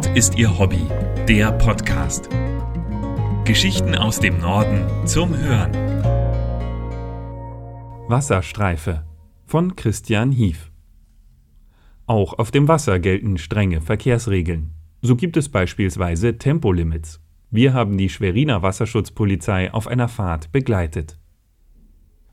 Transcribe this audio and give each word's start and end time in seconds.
Nord 0.00 0.16
ist 0.16 0.38
ihr 0.38 0.58
Hobby, 0.58 0.80
der 1.28 1.52
Podcast. 1.52 2.30
Geschichten 3.44 3.94
aus 3.94 4.18
dem 4.18 4.38
Norden 4.40 5.06
zum 5.06 5.36
Hören. 5.36 5.74
Wasserstreife 8.08 9.04
von 9.44 9.76
Christian 9.76 10.32
Hief. 10.32 10.72
Auch 12.06 12.38
auf 12.38 12.50
dem 12.50 12.66
Wasser 12.66 12.98
gelten 12.98 13.36
strenge 13.36 13.82
Verkehrsregeln. 13.82 14.70
So 15.02 15.16
gibt 15.16 15.36
es 15.36 15.50
beispielsweise 15.50 16.38
Tempolimits. 16.38 17.20
Wir 17.50 17.74
haben 17.74 17.98
die 17.98 18.08
Schweriner 18.08 18.62
Wasserschutzpolizei 18.62 19.70
auf 19.74 19.86
einer 19.86 20.08
Fahrt 20.08 20.50
begleitet. 20.50 21.19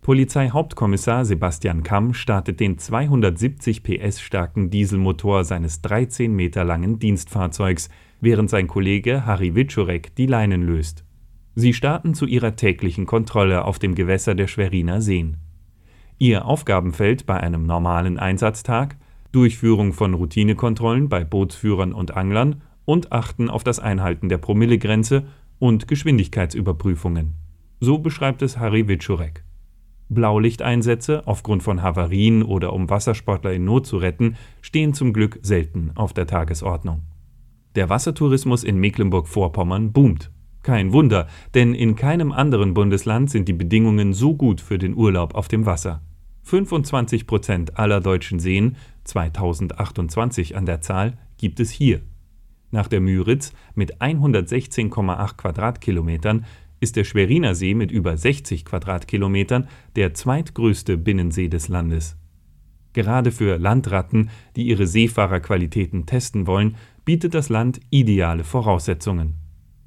Polizeihauptkommissar 0.08 1.26
Sebastian 1.26 1.84
Kamm 1.84 2.14
startet 2.14 2.62
den 2.62 2.78
270 2.78 3.84
PS 3.84 4.21
starken 4.21 4.70
Dieselmotor 4.70 5.44
seines 5.44 5.82
13 5.82 6.34
Meter 6.34 6.64
langen 6.64 6.97
Dienstfahrzeugs, 6.97 7.89
während 8.21 8.50
sein 8.50 8.68
Kollege 8.68 9.25
Harry 9.25 9.54
Witschurek 9.54 10.16
die 10.16 10.25
Leinen 10.25 10.61
löst. 10.61 11.04
Sie 11.56 11.74
starten 11.74 12.14
zu 12.14 12.25
ihrer 12.25 12.56
täglichen 12.56 13.06
Kontrolle 13.06 13.66
auf 13.66 13.80
dem 13.80 13.96
Gewässer 13.96 14.33
der 14.33 14.47
Schweriner 14.47 15.02
Seen. 15.02 15.39
Ihr 16.18 16.46
Aufgabenfeld 16.46 17.25
bei 17.25 17.42
einem 17.42 17.64
normalen 17.64 18.18
Einsatztag 18.18 18.96
Durchführung 19.33 19.92
von 19.92 20.14
Routinekontrollen 20.14 21.10
bei 21.10 21.25
Bootsführern 21.25 21.92
und 21.92 22.16
Anglern 22.16 22.61
und 22.86 23.11
Achten 23.11 23.50
auf 23.50 23.66
das 23.66 23.82
Einhalten 23.82 24.30
der 24.30 24.38
Promillegrenze 24.38 25.25
und 25.60 25.89
Geschwindigkeitsüberprüfungen. 25.89 27.33
So 27.82 27.97
beschreibt 27.97 28.42
es 28.42 28.58
Harry 28.58 28.83
Blaulichteinsätze 30.10 31.24
aufgrund 31.25 31.64
von 31.64 31.82
Havarien 31.82 32.44
oder 32.44 32.73
um 32.73 32.89
Wassersportler 32.89 33.53
in 33.53 33.66
Not 33.66 33.86
zu 33.86 33.97
retten, 33.97 34.36
stehen 34.61 34.94
zum 34.94 35.14
Glück 35.14 35.39
selten 35.42 35.92
auf 35.95 36.14
der 36.14 36.28
Tagesordnung. 36.28 37.03
Der 37.75 37.89
Wassertourismus 37.89 38.63
in 38.63 38.78
Mecklenburg-Vorpommern 38.78 39.91
boomt. 39.91 40.31
Kein 40.63 40.91
Wunder, 40.91 41.28
denn 41.53 41.73
in 41.73 41.95
keinem 41.95 42.31
anderen 42.31 42.73
Bundesland 42.73 43.30
sind 43.30 43.47
die 43.47 43.53
Bedingungen 43.53 44.13
so 44.13 44.35
gut 44.35 44.59
für 44.59 44.78
den 44.78 44.95
Urlaub 44.95 45.35
auf 45.35 45.47
dem 45.47 45.66
Wasser. 45.66 46.02
25 46.44 47.28
Prozent 47.28 47.78
aller 47.78 48.02
deutschen 48.02 48.39
Seen, 48.39 48.78
2028 49.03 50.55
an 50.55 50.66
der 50.66 50.81
Zahl, 50.81 51.17
gibt 51.38 51.59
es 51.59 51.69
hier. 51.69 52.02
Nach 52.72 52.88
der 52.88 53.00
Müritz 53.00 53.53
mit 53.75 54.02
116,8 54.02 55.38
Quadratkilometern 55.38 56.45
ist 56.80 56.95
der 56.95 57.03
Schweriner 57.03 57.56
See 57.56 57.73
mit 57.73 57.92
über 57.92 58.17
60 58.17 58.66
Quadratkilometern 58.66 59.67
der 59.95 60.14
zweitgrößte 60.14 60.97
Binnensee 60.97 61.47
des 61.47 61.67
Landes. 61.67 62.17
Gerade 62.94 63.31
für 63.31 63.58
Landratten, 63.58 64.30
die 64.56 64.67
ihre 64.67 64.88
Seefahrerqualitäten 64.88 66.06
testen 66.06 66.47
wollen, 66.47 66.75
bietet 67.06 67.34
das 67.34 67.50
Land 67.50 67.80
ideale 67.89 68.44
Voraussetzungen. 68.44 69.36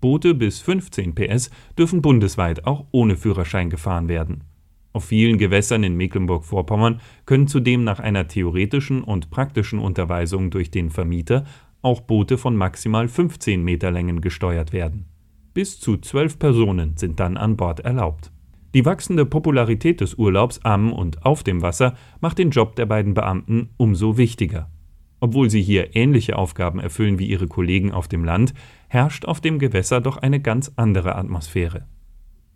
Boote 0.00 0.34
bis 0.34 0.60
15 0.60 1.14
PS 1.14 1.50
dürfen 1.77 2.02
bundesweit 2.02 2.66
auch 2.66 2.86
ohne 2.91 3.16
Führerschein 3.16 3.69
gefahren 3.69 4.08
werden. 4.08 4.44
Auf 4.92 5.04
vielen 5.04 5.38
Gewässern 5.38 5.84
in 5.84 5.97
Mecklenburg-Vorpommern 5.97 7.00
können 7.27 7.47
zudem 7.47 7.84
nach 7.84 8.00
einer 8.00 8.27
theoretischen 8.27 9.04
und 9.04 9.30
praktischen 9.30 9.78
Unterweisung 9.78 10.50
durch 10.50 10.70
den 10.70 10.91
Vermieter 10.91 11.44
auch 11.82 12.00
Boote 12.00 12.38
von 12.38 12.56
maximal 12.56 13.08
15 13.08 13.62
Meter 13.62 13.91
Längen 13.91 14.20
gesteuert 14.20 14.72
werden. 14.72 15.06
Bis 15.52 15.80
zu 15.80 15.96
zwölf 15.96 16.38
Personen 16.38 16.96
sind 16.96 17.18
dann 17.18 17.36
an 17.36 17.56
Bord 17.56 17.80
erlaubt. 17.80 18.30
Die 18.72 18.84
wachsende 18.84 19.26
Popularität 19.26 20.00
des 20.00 20.14
Urlaubs 20.14 20.60
am 20.62 20.92
und 20.92 21.26
auf 21.26 21.42
dem 21.42 21.60
Wasser 21.60 21.94
macht 22.20 22.38
den 22.38 22.50
Job 22.50 22.76
der 22.76 22.86
beiden 22.86 23.14
Beamten 23.14 23.70
umso 23.76 24.16
wichtiger. 24.16 24.70
Obwohl 25.18 25.50
sie 25.50 25.60
hier 25.60 25.96
ähnliche 25.96 26.38
Aufgaben 26.38 26.78
erfüllen 26.78 27.18
wie 27.18 27.26
ihre 27.26 27.48
Kollegen 27.48 27.90
auf 27.90 28.06
dem 28.06 28.24
Land, 28.24 28.54
herrscht 28.88 29.24
auf 29.24 29.40
dem 29.40 29.58
Gewässer 29.58 30.00
doch 30.00 30.18
eine 30.18 30.40
ganz 30.40 30.72
andere 30.76 31.16
Atmosphäre. 31.16 31.86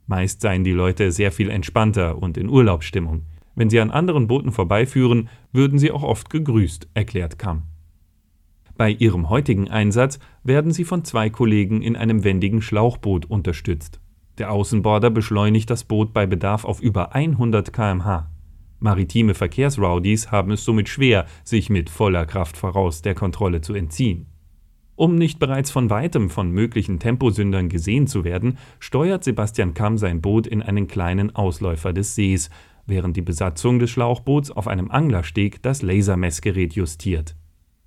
Meist 0.07 0.41
seien 0.41 0.63
die 0.63 0.73
Leute 0.73 1.11
sehr 1.11 1.33
viel 1.33 1.51
entspannter 1.51 2.23
und 2.23 2.39
in 2.39 2.49
Urlaubsstimmung. 2.49 3.23
Wenn 3.57 3.71
sie 3.71 3.81
an 3.81 3.91
anderen 3.91 4.29
Booten 4.29 4.53
vorbeiführen, 4.53 5.29
würden 5.53 5.79
sie 5.79 5.91
auch 5.91 6.03
oft 6.05 6.31
gegrüßt, 6.31 6.89
erklärt 6.95 7.39
Kamm. 7.39 7.63
Bei 8.77 8.91
ihrem 8.91 9.31
heutigen 9.31 9.69
Einsatz 9.69 10.19
werden 10.43 10.73
sie 10.73 10.85
von 10.85 11.05
zwei 11.05 11.31
Kollegen 11.31 11.81
in 11.81 11.97
einem 11.97 12.25
wendigen 12.25 12.61
Schlauchboot 12.61 13.27
unterstützt. 13.27 14.01
Der 14.39 14.51
Außenborder 14.51 15.11
beschleunigt 15.11 15.71
das 15.71 15.85
Boot 15.85 16.13
bei 16.13 16.27
Bedarf 16.27 16.65
auf 16.65 16.81
über 16.81 17.15
100 17.15 17.73
km/h. 17.73 18.31
Maritime 18.81 19.35
Verkehrsrowdies 19.35 20.33
haben 20.33 20.51
es 20.51 20.65
somit 20.65 20.89
schwer, 20.89 21.27
sich 21.45 21.71
mit 21.71 21.89
voller 21.89 22.27
Kraft 22.27 22.57
voraus 22.57 23.01
der 23.01 23.15
Kontrolle 23.15 23.61
zu 23.61 23.75
entziehen. 23.75 24.27
Um 24.97 25.17
nicht 25.17 25.39
bereits 25.39 25.71
von 25.71 25.89
weitem 25.91 26.29
von 26.29 26.51
möglichen 26.51 26.99
Temposündern 26.99 27.69
gesehen 27.69 28.07
zu 28.07 28.25
werden, 28.25 28.59
steuert 28.81 29.25
Sebastian 29.25 29.75
Kamm 29.75 29.99
sein 29.99 30.21
Boot 30.21 30.47
in 30.47 30.63
einen 30.63 30.87
kleinen 30.89 31.35
Ausläufer 31.35 31.93
des 31.93 32.15
Sees, 32.15 32.51
während 32.87 33.17
die 33.17 33.23
Besatzung 33.23 33.79
des 33.79 33.91
Schlauchboots 33.91 34.51
auf 34.51 34.69
einem 34.69 34.91
Anglersteg 34.91 35.63
das 35.63 35.83
Lasermessgerät 35.83 36.75
justiert. 36.75 37.37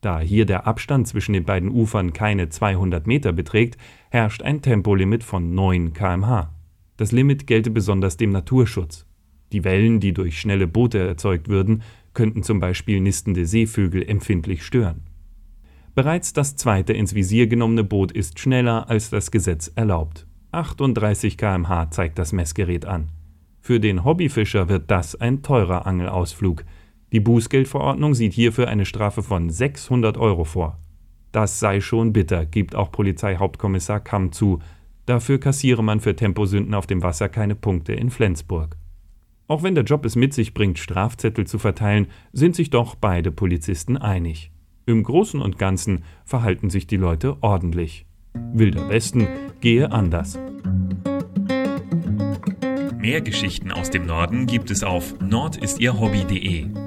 Da 0.01 0.19
hier 0.19 0.45
der 0.45 0.67
Abstand 0.67 1.07
zwischen 1.07 1.33
den 1.33 1.43
beiden 1.43 1.69
Ufern 1.69 2.13
keine 2.13 2.49
200 2.49 3.07
Meter 3.07 3.33
beträgt, 3.33 3.77
herrscht 4.09 4.41
ein 4.43 4.61
Tempolimit 4.61 5.23
von 5.23 5.55
9 5.55 5.93
km/h. 5.93 6.53
Das 6.97 7.11
Limit 7.11 7.47
gelte 7.47 7.71
besonders 7.71 8.17
dem 8.17 8.31
Naturschutz. 8.31 9.05
Die 9.51 9.63
Wellen, 9.63 9.99
die 9.99 10.13
durch 10.13 10.39
schnelle 10.39 10.67
Boote 10.67 10.99
erzeugt 10.99 11.47
würden, 11.47 11.83
könnten 12.13 12.43
zum 12.43 12.59
Beispiel 12.59 12.99
nistende 12.99 13.45
Seevögel 13.45 14.07
empfindlich 14.07 14.63
stören. 14.63 15.03
Bereits 15.95 16.33
das 16.33 16.55
zweite 16.55 16.93
ins 16.93 17.15
Visier 17.15 17.47
genommene 17.47 17.83
Boot 17.83 18.11
ist 18.11 18.39
schneller, 18.39 18.89
als 18.89 19.09
das 19.09 19.31
Gesetz 19.31 19.71
erlaubt. 19.75 20.27
38 20.51 21.37
km/h 21.37 21.91
zeigt 21.91 22.19
das 22.19 22.33
Messgerät 22.33 22.85
an. 22.85 23.09
Für 23.61 23.79
den 23.79 24.03
Hobbyfischer 24.03 24.69
wird 24.69 24.89
das 24.91 25.15
ein 25.15 25.41
teurer 25.43 25.85
Angelausflug, 25.85 26.63
die 27.11 27.19
Bußgeldverordnung 27.19 28.13
sieht 28.13 28.33
hierfür 28.33 28.67
eine 28.67 28.85
Strafe 28.85 29.23
von 29.23 29.49
600 29.49 30.17
Euro 30.17 30.43
vor. 30.43 30.77
Das 31.31 31.59
sei 31.59 31.79
schon 31.81 32.13
bitter, 32.13 32.45
gibt 32.45 32.75
auch 32.75 32.91
Polizeihauptkommissar 32.91 33.99
Kamm 33.99 34.31
zu. 34.31 34.59
Dafür 35.05 35.39
kassiere 35.39 35.83
man 35.83 35.99
für 35.99 36.15
Temposünden 36.15 36.73
auf 36.73 36.87
dem 36.87 37.03
Wasser 37.03 37.29
keine 37.29 37.55
Punkte 37.55 37.93
in 37.93 38.09
Flensburg. 38.09 38.75
Auch 39.47 39.63
wenn 39.63 39.75
der 39.75 39.85
Job 39.85 40.03
es 40.03 40.17
mit 40.17 40.33
sich 40.33 40.53
bringt, 40.53 40.79
Strafzettel 40.79 41.47
zu 41.47 41.57
verteilen, 41.57 42.07
sind 42.33 42.55
sich 42.55 42.69
doch 42.69 42.95
beide 42.95 43.31
Polizisten 43.31 43.95
einig. 43.95 44.51
Im 44.85 45.03
Großen 45.03 45.41
und 45.41 45.57
Ganzen 45.57 46.03
verhalten 46.25 46.69
sich 46.69 46.87
die 46.87 46.97
Leute 46.97 47.37
ordentlich. 47.41 48.05
Wilder 48.53 48.89
Westen 48.89 49.27
gehe 49.61 49.91
anders. 49.91 50.37
Mehr 52.97 53.21
Geschichten 53.21 53.71
aus 53.71 53.89
dem 53.89 54.05
Norden 54.05 54.47
gibt 54.47 54.69
es 54.69 54.83
auf 54.83 55.15
nordistierhobby.de. 55.21 56.86